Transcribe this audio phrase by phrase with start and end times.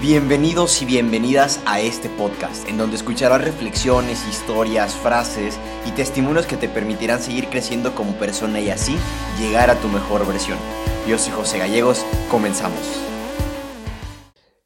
[0.00, 6.56] Bienvenidos y bienvenidas a este podcast, en donde escucharás reflexiones, historias, frases y testimonios que
[6.56, 8.96] te permitirán seguir creciendo como persona y así
[9.40, 10.56] llegar a tu mejor versión.
[11.08, 12.78] Yo soy José Gallegos, comenzamos.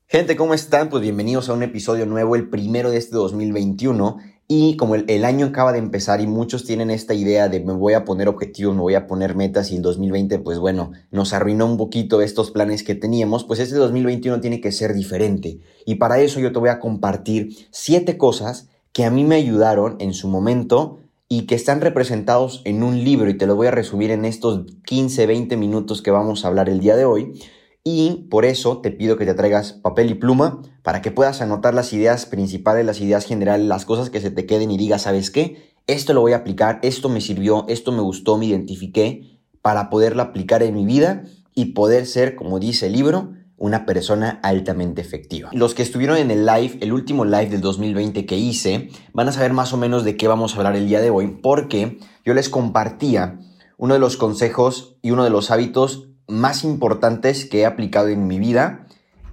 [0.06, 0.90] Gente, ¿cómo están?
[0.90, 4.18] Pues bienvenidos a un episodio nuevo, el primero de este 2021.
[4.54, 7.94] Y como el, año acaba de empezar y muchos tienen esta idea de me voy
[7.94, 11.64] a poner objetivos, me voy a poner metas y el 2020 pues bueno, nos arruinó
[11.64, 15.60] un poquito estos planes que teníamos, pues este 2021 tiene que ser diferente.
[15.86, 19.96] Y para eso yo te voy a compartir siete cosas que a mí me ayudaron
[20.00, 20.98] en su momento
[21.30, 24.66] y que están representados en un libro y te lo voy a resumir en estos
[24.84, 27.40] 15, 20 minutos que vamos a hablar el día de hoy
[27.84, 31.74] y por eso te pido que te traigas papel y pluma para que puedas anotar
[31.74, 35.30] las ideas principales, las ideas generales, las cosas que se te queden y digas, ¿sabes
[35.30, 35.72] qué?
[35.86, 40.22] Esto lo voy a aplicar, esto me sirvió, esto me gustó, me identifiqué para poderlo
[40.22, 41.24] aplicar en mi vida
[41.54, 45.50] y poder ser, como dice el libro, una persona altamente efectiva.
[45.52, 49.32] Los que estuvieron en el live, el último live del 2020 que hice, van a
[49.32, 52.34] saber más o menos de qué vamos a hablar el día de hoy, porque yo
[52.34, 53.38] les compartía
[53.76, 58.26] uno de los consejos y uno de los hábitos más importantes que he aplicado en
[58.26, 58.86] mi vida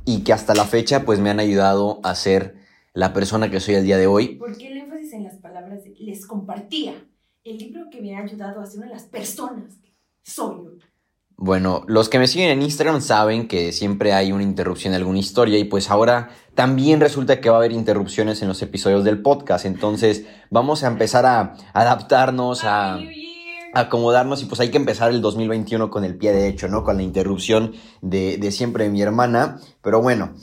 [0.06, 2.56] y que hasta la fecha pues me han ayudado a ser
[2.94, 4.36] la persona que soy el día de hoy.
[4.36, 6.94] ¿Por qué el énfasis en las palabras de les compartía?
[7.44, 10.80] El libro que me ha ayudado a ser una de las personas que soy
[11.38, 15.20] Bueno, los que me siguen en Instagram saben que siempre hay una interrupción en alguna
[15.20, 19.22] historia y pues ahora también resulta que va a haber interrupciones en los episodios del
[19.22, 19.66] podcast.
[19.66, 23.00] Entonces vamos a empezar a adaptarnos a
[23.74, 26.84] acomodarnos y pues hay que empezar el 2021 con el pie derecho, ¿no?
[26.84, 29.60] Con la interrupción de, de siempre de mi hermana.
[29.82, 30.34] Pero bueno,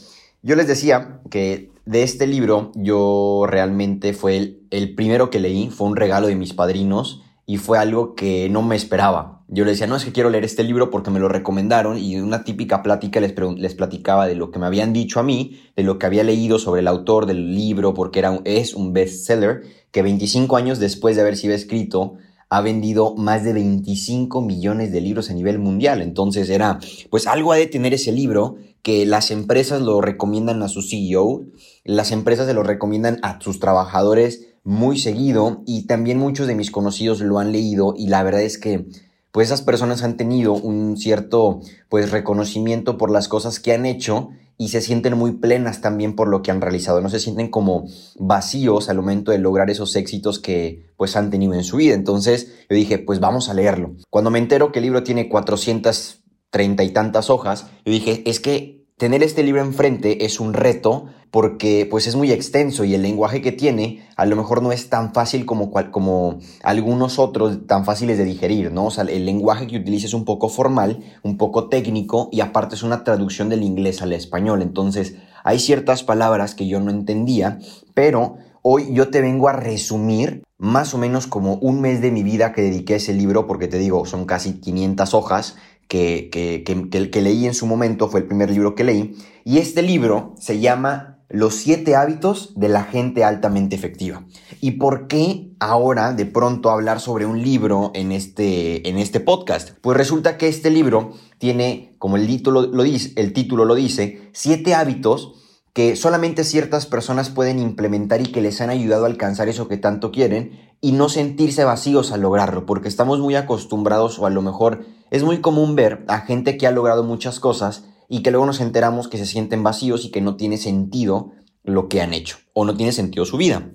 [0.42, 5.70] yo les decía que de este libro yo realmente fue el, el, primero que leí,
[5.70, 9.44] fue un regalo de mis padrinos y fue algo que no me esperaba.
[9.48, 12.16] Yo les decía, no es que quiero leer este libro porque me lo recomendaron y
[12.16, 15.62] en una típica plática les, les platicaba de lo que me habían dicho a mí,
[15.76, 19.62] de lo que había leído sobre el autor del libro porque era es un bestseller
[19.92, 22.16] que 25 años después de haber sido escrito
[22.48, 26.00] ha vendido más de 25 millones de libros a nivel mundial.
[26.00, 26.78] Entonces era,
[27.10, 31.44] pues algo ha de tener ese libro que las empresas lo recomiendan a su CEO,
[31.84, 36.70] las empresas se lo recomiendan a sus trabajadores muy seguido y también muchos de mis
[36.70, 38.86] conocidos lo han leído y la verdad es que
[39.30, 44.30] pues esas personas han tenido un cierto pues reconocimiento por las cosas que han hecho
[44.58, 47.86] y se sienten muy plenas también por lo que han realizado, no se sienten como
[48.18, 51.94] vacíos al momento de lograr esos éxitos que pues han tenido en su vida.
[51.94, 53.96] Entonces yo dije, pues vamos a leerlo.
[54.10, 58.85] Cuando me entero que el libro tiene 430 y tantas hojas, yo dije, es que
[58.98, 63.42] tener este libro enfrente es un reto porque pues es muy extenso y el lenguaje
[63.42, 68.16] que tiene a lo mejor no es tan fácil como, como algunos otros tan fáciles
[68.16, 68.86] de digerir, ¿no?
[68.86, 72.74] O sea, el lenguaje que utiliza es un poco formal, un poco técnico y aparte
[72.74, 77.58] es una traducción del inglés al español, entonces hay ciertas palabras que yo no entendía,
[77.92, 82.22] pero hoy yo te vengo a resumir más o menos como un mes de mi
[82.22, 85.56] vida que dediqué a ese libro, porque te digo, son casi 500 hojas
[85.88, 89.58] que, que, que, que leí en su momento, fue el primer libro que leí, y
[89.58, 94.24] este libro se llama los siete hábitos de la gente altamente efectiva.
[94.60, 99.70] ¿Y por qué ahora de pronto hablar sobre un libro en este, en este podcast?
[99.80, 104.30] Pues resulta que este libro tiene, como el título lo dice, el título lo dice,
[104.32, 105.32] siete hábitos
[105.72, 109.76] que solamente ciertas personas pueden implementar y que les han ayudado a alcanzar eso que
[109.76, 114.42] tanto quieren y no sentirse vacíos al lograrlo, porque estamos muy acostumbrados o a lo
[114.42, 118.46] mejor es muy común ver a gente que ha logrado muchas cosas y que luego
[118.46, 121.32] nos enteramos que se sienten vacíos y que no tiene sentido
[121.64, 123.70] lo que han hecho o no tiene sentido su vida.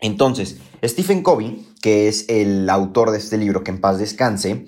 [0.00, 4.66] Entonces, Stephen Covey, que es el autor de este libro, que en paz descanse,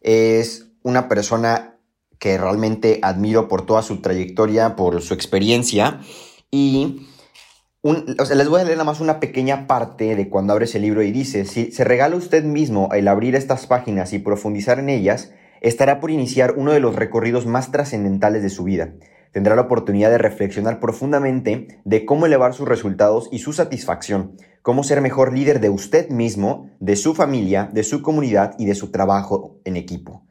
[0.00, 1.78] es una persona
[2.18, 6.00] que realmente admiro por toda su trayectoria, por su experiencia
[6.50, 7.06] y
[7.82, 11.10] les voy a leer nada más una pequeña parte de cuando abres el libro y
[11.10, 15.98] dice, si se regala usted mismo el abrir estas páginas y profundizar en ellas, estará
[15.98, 18.92] por iniciar uno de los recorridos más trascendentales de su vida.
[19.32, 24.84] Tendrá la oportunidad de reflexionar profundamente de cómo elevar sus resultados y su satisfacción, cómo
[24.84, 28.92] ser mejor líder de usted mismo, de su familia, de su comunidad y de su
[28.92, 30.24] trabajo en equipo.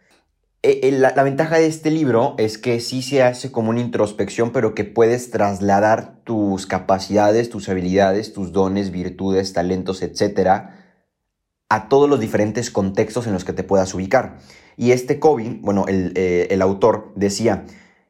[0.63, 4.51] Eh, la, la, ventaja de este libro es que sí se hace como una introspección,
[4.51, 10.81] pero que puedes trasladar tus capacidades, tus habilidades, tus dones, virtudes, talentos, etcétera,
[11.71, 14.37] a todos los diferentes contextos en los que te puedas ubicar.
[14.77, 17.65] Y este Kobe, bueno, eh, el, autor decía,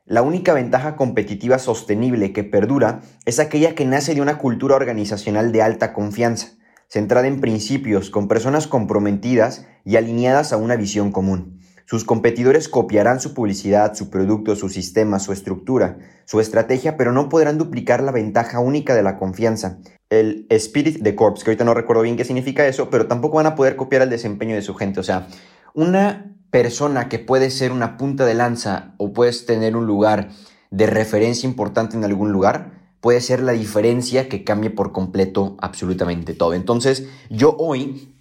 [0.05, 5.53] la única ventaja competitiva sostenible que perdura es aquella que nace de una cultura organizacional
[5.53, 6.49] de alta confianza,
[6.89, 11.60] centrada en principios, con personas comprometidas y alineadas a una visión común.
[11.85, 17.29] Sus competidores copiarán su publicidad, su producto, su sistema, su estructura, su estrategia, pero no
[17.29, 19.79] podrán duplicar la ventaja única de la confianza.
[20.09, 23.47] El spirit de corps, que ahorita no recuerdo bien qué significa eso, pero tampoco van
[23.47, 24.99] a poder copiar el desempeño de su gente.
[24.99, 25.27] O sea,
[25.73, 30.29] una persona que puede ser una punta de lanza o puedes tener un lugar
[30.69, 36.33] de referencia importante en algún lugar, puede ser la diferencia que cambie por completo absolutamente
[36.33, 36.53] todo.
[36.53, 38.15] Entonces, yo hoy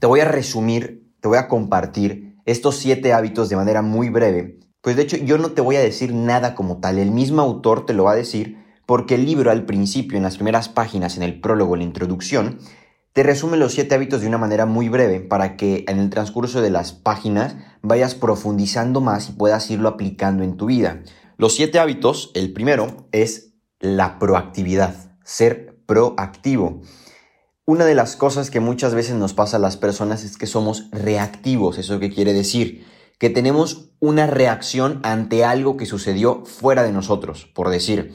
[0.00, 4.58] te voy a resumir, te voy a compartir estos siete hábitos de manera muy breve.
[4.80, 7.86] Pues de hecho, yo no te voy a decir nada como tal, el mismo autor
[7.86, 11.22] te lo va a decir porque el libro al principio, en las primeras páginas, en
[11.22, 12.58] el prólogo, en la introducción,
[13.14, 16.60] te resume los siete hábitos de una manera muy breve para que en el transcurso
[16.60, 21.02] de las páginas vayas profundizando más y puedas irlo aplicando en tu vida.
[21.36, 26.82] Los siete hábitos, el primero es la proactividad, ser proactivo.
[27.66, 30.90] Una de las cosas que muchas veces nos pasa a las personas es que somos
[30.92, 31.78] reactivos.
[31.78, 32.86] ¿Eso qué quiere decir?
[33.18, 37.46] Que tenemos una reacción ante algo que sucedió fuera de nosotros.
[37.54, 38.12] Por decir,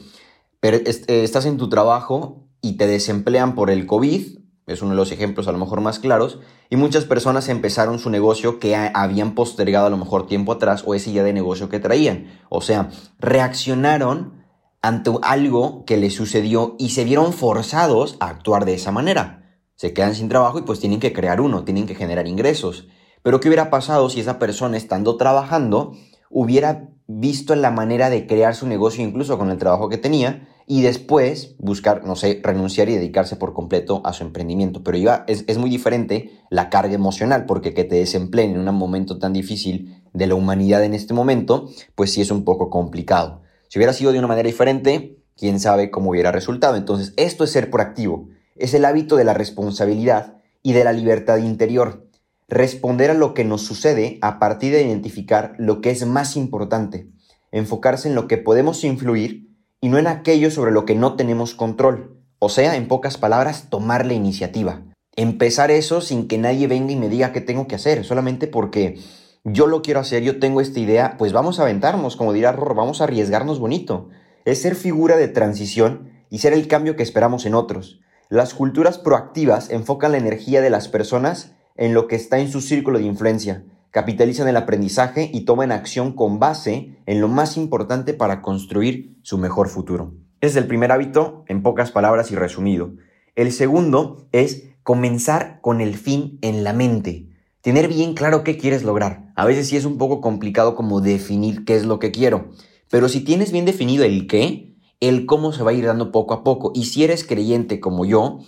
[0.62, 4.38] eh, estás en tu trabajo y te desemplean por el COVID,
[4.68, 6.38] es uno de los ejemplos a lo mejor más claros,
[6.68, 10.94] y muchas personas empezaron su negocio que habían postergado a lo mejor tiempo atrás o
[10.94, 12.40] ese ya de negocio que traían.
[12.50, 14.44] O sea, reaccionaron
[14.80, 19.39] ante algo que les sucedió y se vieron forzados a actuar de esa manera.
[19.80, 22.88] Se quedan sin trabajo y pues tienen que crear uno, tienen que generar ingresos.
[23.22, 25.94] Pero ¿qué hubiera pasado si esa persona estando trabajando
[26.28, 30.82] hubiera visto la manera de crear su negocio incluso con el trabajo que tenía y
[30.82, 34.84] después buscar, no sé, renunciar y dedicarse por completo a su emprendimiento?
[34.84, 38.74] Pero iba, es, es muy diferente la carga emocional porque que te desempleen en un
[38.74, 43.40] momento tan difícil de la humanidad en este momento, pues sí es un poco complicado.
[43.68, 46.76] Si hubiera sido de una manera diferente, quién sabe cómo hubiera resultado.
[46.76, 48.28] Entonces, esto es ser proactivo.
[48.56, 52.06] Es el hábito de la responsabilidad y de la libertad interior.
[52.48, 57.08] Responder a lo que nos sucede a partir de identificar lo que es más importante.
[57.52, 59.48] Enfocarse en lo que podemos influir
[59.80, 62.16] y no en aquello sobre lo que no tenemos control.
[62.38, 64.82] O sea, en pocas palabras, tomar la iniciativa.
[65.16, 68.98] Empezar eso sin que nadie venga y me diga qué tengo que hacer, solamente porque
[69.44, 72.74] yo lo quiero hacer, yo tengo esta idea, pues vamos a aventarnos, como dirá Ror,
[72.74, 74.08] vamos a arriesgarnos bonito.
[74.44, 78.00] Es ser figura de transición y ser el cambio que esperamos en otros.
[78.30, 82.62] Las culturas proactivas enfocan la energía de las personas en lo que está en su
[82.62, 88.14] círculo de influencia, capitalizan el aprendizaje y toman acción con base en lo más importante
[88.14, 90.14] para construir su mejor futuro.
[90.40, 92.92] es el primer hábito, en pocas palabras y resumido.
[93.34, 97.26] El segundo es comenzar con el fin en la mente
[97.60, 99.32] tener bien claro qué quieres lograr.
[99.36, 102.50] A veces sí es un poco complicado como definir qué es lo que quiero,
[102.90, 104.69] pero si tienes bien definido el qué,
[105.00, 106.72] el cómo se va a ir dando poco a poco.
[106.74, 108.38] Y si eres creyente como yo,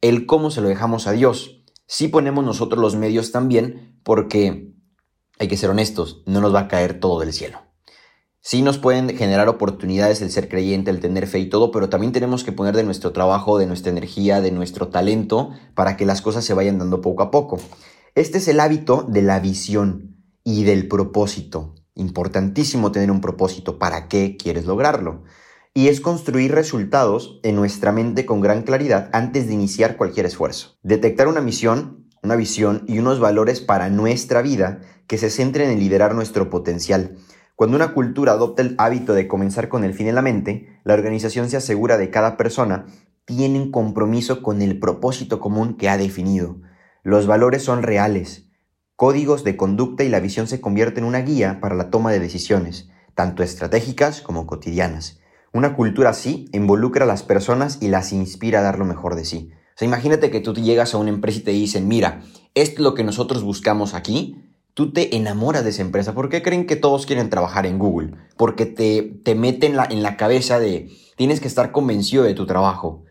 [0.00, 1.62] el cómo se lo dejamos a Dios.
[1.86, 4.72] Si ponemos nosotros los medios también, porque
[5.38, 7.58] hay que ser honestos, no nos va a caer todo del cielo.
[8.40, 12.12] Sí nos pueden generar oportunidades el ser creyente, el tener fe y todo, pero también
[12.12, 16.22] tenemos que poner de nuestro trabajo, de nuestra energía, de nuestro talento, para que las
[16.22, 17.58] cosas se vayan dando poco a poco.
[18.14, 21.74] Este es el hábito de la visión y del propósito.
[21.96, 23.80] Importantísimo tener un propósito.
[23.80, 25.24] ¿Para qué quieres lograrlo?
[25.76, 30.78] Y es construir resultados en nuestra mente con gran claridad antes de iniciar cualquier esfuerzo.
[30.82, 35.78] Detectar una misión, una visión y unos valores para nuestra vida que se centren en
[35.78, 37.18] liderar nuestro potencial.
[37.56, 40.94] Cuando una cultura adopta el hábito de comenzar con el fin en la mente, la
[40.94, 42.86] organización se asegura de cada persona
[43.26, 46.56] tiene un compromiso con el propósito común que ha definido.
[47.02, 48.48] Los valores son reales,
[48.96, 52.20] códigos de conducta y la visión se convierte en una guía para la toma de
[52.20, 55.20] decisiones, tanto estratégicas como cotidianas.
[55.52, 59.24] Una cultura así involucra a las personas y las inspira a dar lo mejor de
[59.24, 59.50] sí.
[59.52, 62.22] O sea, imagínate que tú llegas a una empresa y te dicen, mira,
[62.54, 64.36] esto es lo que nosotros buscamos aquí,
[64.72, 66.14] tú te enamoras de esa empresa.
[66.14, 68.12] ¿Por qué creen que todos quieren trabajar en Google?
[68.36, 72.46] Porque te, te meten la, en la cabeza de tienes que estar convencido de tu
[72.46, 73.04] trabajo.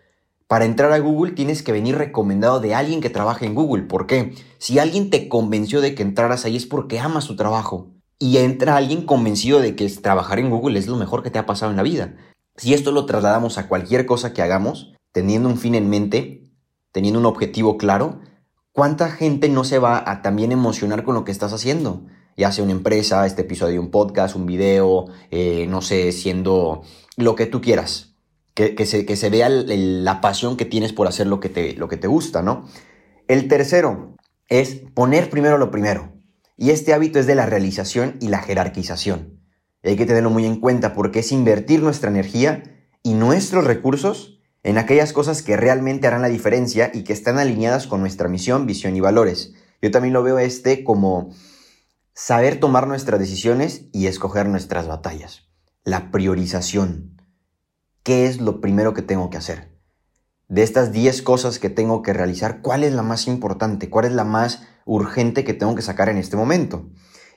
[0.47, 3.83] Para entrar a Google tienes que venir recomendado de alguien que trabaja en Google.
[3.83, 4.35] ¿Por qué?
[4.59, 7.94] Si alguien te convenció de que entraras ahí es porque amas su trabajo.
[8.19, 11.45] Y entra alguien convencido de que trabajar en Google es lo mejor que te ha
[11.45, 12.15] pasado en la vida.
[12.55, 16.43] Si esto lo trasladamos a cualquier cosa que hagamos, teniendo un fin en mente,
[16.91, 18.21] teniendo un objetivo claro,
[18.71, 22.05] ¿cuánta gente no se va a también emocionar con lo que estás haciendo?
[22.37, 26.83] Ya sea una empresa, este episodio un podcast, un video, eh, no sé, siendo
[27.17, 28.15] lo que tú quieras
[28.55, 32.07] que, se, vea la pasión que tienes por hacer lo que, te, lo que te
[32.07, 32.65] gusta, ¿no?
[33.27, 34.15] El tercero
[34.47, 36.13] es poner primero lo primero.
[36.57, 39.41] Y este hábito es de la realización y la jerarquización.
[39.83, 42.63] hay que tenerlo muy en cuenta porque es invertir nuestra energía
[43.03, 47.85] y nuestros recursos en aquellas cosas que realmente harán la diferencia y que están alineadas
[47.85, 49.53] con nuestra misión, visión y valores.
[49.81, 51.29] Yo también lo veo este como
[52.13, 55.43] saber tomar nuestras decisiones y escoger nuestras batallas.
[55.83, 57.21] La priorización.
[58.01, 59.74] ¿Qué es lo primero que tengo que hacer?
[60.47, 63.89] De estas 10 cosas que tengo que realizar, ¿cuál es la más importante?
[63.89, 66.89] ¿Cuál es la más urgente que tengo que sacar en este momento?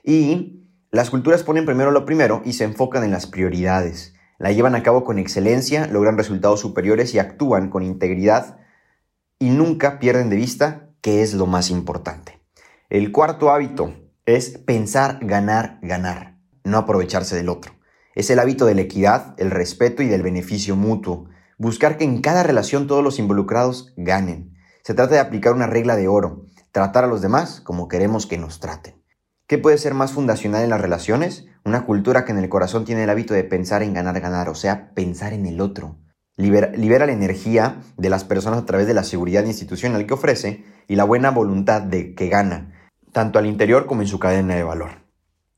[0.03, 4.13] Y las culturas ponen primero lo primero y se enfocan en las prioridades.
[4.37, 8.57] La llevan a cabo con excelencia, logran resultados superiores y actúan con integridad
[9.37, 12.41] y nunca pierden de vista qué es lo más importante.
[12.89, 13.93] El cuarto hábito
[14.25, 17.73] es pensar, ganar, ganar, no aprovecharse del otro.
[18.15, 21.29] Es el hábito de la equidad, el respeto y del beneficio mutuo.
[21.59, 24.53] Buscar que en cada relación todos los involucrados ganen.
[24.81, 28.37] Se trata de aplicar una regla de oro, tratar a los demás como queremos que
[28.37, 29.03] nos traten.
[29.45, 31.47] ¿Qué puede ser más fundacional en las relaciones?
[31.65, 34.55] Una cultura que en el corazón tiene el hábito de pensar en ganar, ganar, o
[34.55, 35.97] sea, pensar en el otro.
[36.37, 40.63] Libera, libera, la energía de las personas a través de la seguridad institucional que ofrece
[40.87, 44.63] y la buena voluntad de que gana, tanto al interior como en su cadena de
[44.63, 44.91] valor.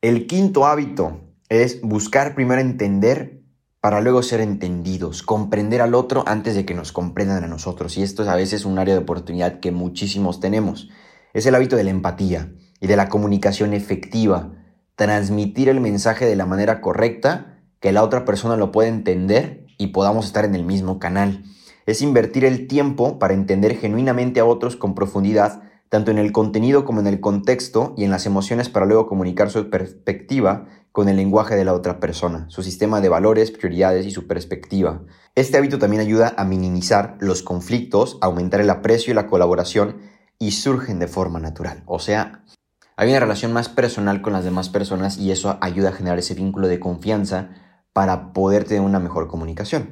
[0.01, 3.40] El quinto hábito es buscar primero entender
[3.81, 7.97] para luego ser entendidos, comprender al otro antes de que nos comprendan a nosotros.
[7.97, 10.89] Y esto es a veces un área de oportunidad que muchísimos tenemos.
[11.33, 14.53] Es el hábito de la empatía y de la comunicación efectiva,
[14.95, 19.87] transmitir el mensaje de la manera correcta, que la otra persona lo pueda entender y
[19.87, 21.43] podamos estar en el mismo canal.
[21.87, 26.85] Es invertir el tiempo para entender genuinamente a otros con profundidad, tanto en el contenido
[26.85, 31.17] como en el contexto y en las emociones para luego comunicar su perspectiva con el
[31.17, 35.01] lenguaje de la otra persona, su sistema de valores, prioridades y su perspectiva.
[35.35, 39.97] Este hábito también ayuda a minimizar los conflictos, aumentar el aprecio y la colaboración
[40.39, 41.83] y surgen de forma natural.
[41.85, 42.45] O sea,
[42.95, 46.35] hay una relación más personal con las demás personas y eso ayuda a generar ese
[46.35, 47.49] vínculo de confianza
[47.91, 49.89] para poder tener una mejor comunicación.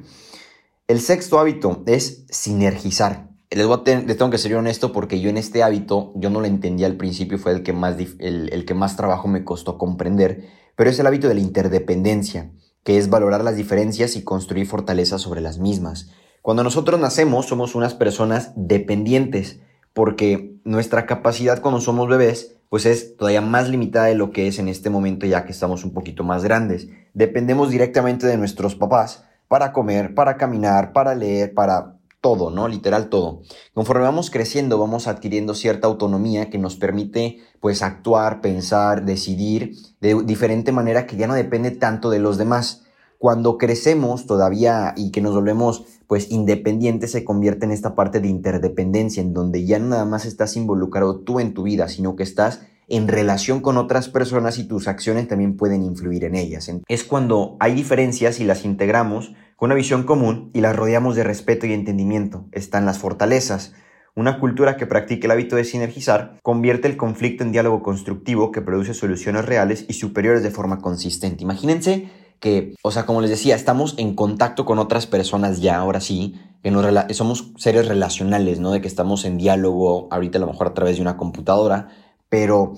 [0.88, 3.29] El sexto hábito es sinergizar.
[3.50, 6.46] Les, voy a tengo que ser honesto porque yo en este hábito, yo no lo
[6.46, 10.48] entendía al principio, fue el que más, el que más trabajo me costó comprender
[10.80, 12.52] pero es el hábito de la interdependencia,
[12.84, 16.08] que es valorar las diferencias y construir fortalezas sobre las mismas.
[16.40, 19.60] Cuando nosotros nacemos somos unas personas dependientes,
[19.92, 24.58] porque nuestra capacidad cuando somos bebés pues es todavía más limitada de lo que es
[24.58, 26.88] en este momento ya que estamos un poquito más grandes.
[27.12, 32.68] Dependemos directamente de nuestros papás para comer, para caminar, para leer, para todo, ¿no?
[32.68, 33.42] Literal todo.
[33.72, 40.22] Conforme vamos creciendo, vamos adquiriendo cierta autonomía que nos permite, pues, actuar, pensar, decidir de
[40.24, 42.84] diferente manera que ya no depende tanto de los demás.
[43.18, 48.28] Cuando crecemos todavía y que nos volvemos, pues, independientes, se convierte en esta parte de
[48.28, 52.60] interdependencia, en donde ya nada más estás involucrado tú en tu vida, sino que estás
[52.90, 56.70] en relación con otras personas y tus acciones también pueden influir en ellas.
[56.88, 61.66] Es cuando hay diferencias y las integramos una visión común y las rodeamos de respeto
[61.66, 62.46] y entendimiento.
[62.52, 63.74] Están las fortalezas.
[64.16, 68.62] Una cultura que practique el hábito de sinergizar convierte el conflicto en diálogo constructivo que
[68.62, 71.44] produce soluciones reales y superiores de forma consistente.
[71.44, 76.00] Imagínense que, o sea, como les decía, estamos en contacto con otras personas ya, ahora
[76.00, 78.72] sí, que nos somos seres relacionales, ¿no?
[78.72, 81.88] De que estamos en diálogo, ahorita a lo mejor a través de una computadora,
[82.30, 82.72] pero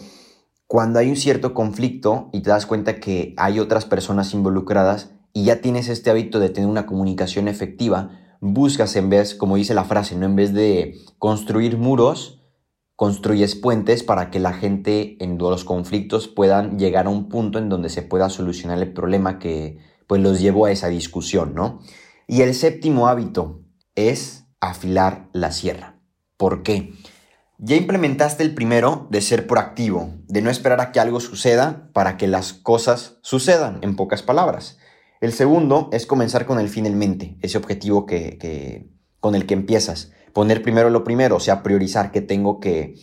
[0.67, 5.45] cuando hay un cierto conflicto y te das cuenta que hay otras personas involucradas y
[5.45, 9.85] ya tienes este hábito de tener una comunicación efectiva, buscas en vez, como dice la
[9.85, 10.27] frase, ¿no?
[10.27, 12.43] en vez de construir muros,
[12.97, 17.69] construyes puentes para que la gente en los conflictos puedan llegar a un punto en
[17.69, 21.81] donde se pueda solucionar el problema que pues los llevó a esa discusión, ¿no?
[22.27, 23.63] Y el séptimo hábito
[23.95, 25.97] es afilar la sierra.
[26.37, 26.93] ¿Por qué?
[27.59, 32.17] Ya implementaste el primero de ser proactivo, de no esperar a que algo suceda para
[32.17, 34.79] que las cosas sucedan, en pocas palabras.
[35.23, 39.55] El segundo es comenzar con el fin en mente, ese objetivo que, con el que
[39.55, 40.11] empiezas.
[40.33, 42.97] Poner primero lo primero, o sea, priorizar qué tengo que,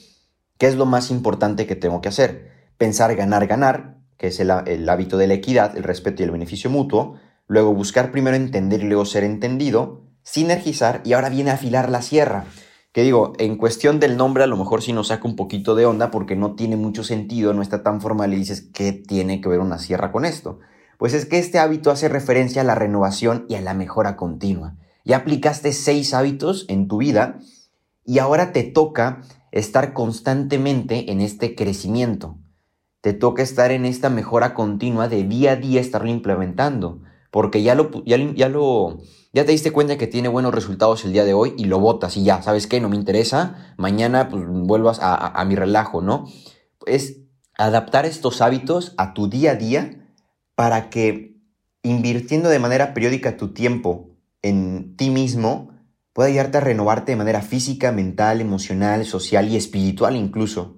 [0.57, 2.51] qué es lo más importante que tengo que hacer.
[2.77, 6.31] Pensar ganar, ganar, que es el, el hábito de la equidad, el respeto y el
[6.31, 7.15] beneficio mutuo.
[7.47, 10.01] Luego buscar primero entender y luego ser entendido.
[10.21, 12.47] Sinergizar y ahora viene a afilar la sierra
[12.91, 15.85] que digo, en cuestión del nombre a lo mejor sí nos saca un poquito de
[15.85, 19.47] onda porque no tiene mucho sentido, no está tan formal y dices, ¿qué tiene que
[19.47, 20.59] ver una sierra con esto?
[20.99, 24.75] Pues es que este hábito hace referencia a la renovación y a la mejora continua.
[25.05, 27.39] Ya aplicaste seis hábitos en tu vida
[28.03, 29.21] y ahora te toca
[29.53, 32.37] estar constantemente en este crecimiento.
[32.99, 36.99] Te toca estar en esta mejora continua de día a día estarlo implementando,
[37.31, 38.97] porque ya lo, ya, lo,
[39.31, 42.17] ya te diste cuenta que tiene buenos resultados el día de hoy y lo botas
[42.17, 42.81] y ya, ¿sabes qué?
[42.81, 46.25] No me interesa, mañana pues vuelvas a, mi relajo, ¿no?
[46.85, 47.21] Es
[47.57, 49.98] adaptar estos hábitos a tu día a día
[50.59, 51.37] para que
[51.83, 55.69] invirtiendo de manera periódica tu tiempo en ti mismo
[56.11, 60.75] pueda ayudarte a renovarte de manera física, mental, emocional, social y espiritual incluso.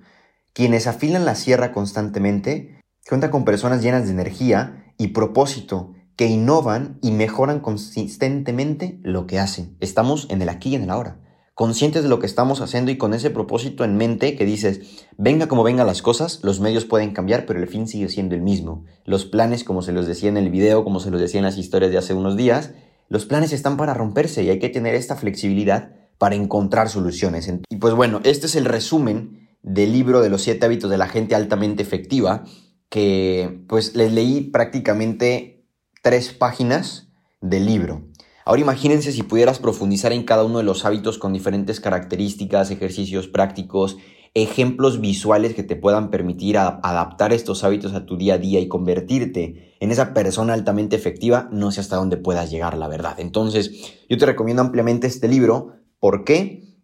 [0.53, 6.99] Quienes afilan la sierra constantemente cuentan con personas llenas de energía y propósito que innovan
[7.01, 9.77] y mejoran consistentemente lo que hacen.
[9.79, 11.20] Estamos en el aquí y en el ahora,
[11.53, 15.47] conscientes de lo que estamos haciendo y con ese propósito en mente que dices, venga
[15.47, 18.85] como vengan las cosas, los medios pueden cambiar, pero el fin sigue siendo el mismo.
[19.05, 21.57] Los planes, como se los decía en el video, como se los decía en las
[21.57, 22.71] historias de hace unos días,
[23.09, 27.51] los planes están para romperse y hay que tener esta flexibilidad para encontrar soluciones.
[27.69, 31.07] Y pues bueno, este es el resumen del libro de los siete hábitos de la
[31.07, 32.45] gente altamente efectiva,
[32.89, 35.65] que pues les leí prácticamente
[36.01, 37.09] tres páginas
[37.41, 38.03] del libro.
[38.51, 43.29] Ahora imagínense si pudieras profundizar en cada uno de los hábitos con diferentes características, ejercicios
[43.29, 43.95] prácticos,
[44.33, 48.67] ejemplos visuales que te puedan permitir adaptar estos hábitos a tu día a día y
[48.67, 53.21] convertirte en esa persona altamente efectiva, no sé hasta dónde puedas llegar, la verdad.
[53.21, 53.71] Entonces,
[54.09, 55.77] yo te recomiendo ampliamente este libro.
[56.01, 56.75] ¿Por qué?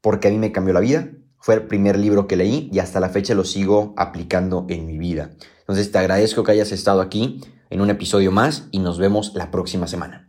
[0.00, 1.10] Porque a mí me cambió la vida,
[1.40, 4.98] fue el primer libro que leí y hasta la fecha lo sigo aplicando en mi
[4.98, 5.32] vida.
[5.62, 9.50] Entonces te agradezco que hayas estado aquí en un episodio más y nos vemos la
[9.50, 10.27] próxima semana.